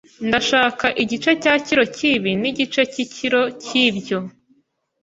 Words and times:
Ndashaka 0.27 0.85
igice 1.03 1.31
cya 1.43 1.53
kilo 1.65 1.83
cyibi 1.95 2.31
nigice 2.41 2.81
cyikiro 2.93 3.41
cyibyo. 3.63 4.17